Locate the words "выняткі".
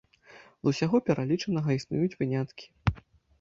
2.23-2.67